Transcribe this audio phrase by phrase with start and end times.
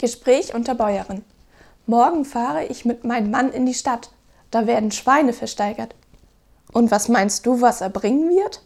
[0.00, 1.24] Gespräch unter Bäuerin.
[1.86, 4.10] Morgen fahre ich mit meinem Mann in die Stadt.
[4.50, 5.94] Da werden Schweine versteigert.
[6.72, 8.62] Und was meinst du, was er bringen wird?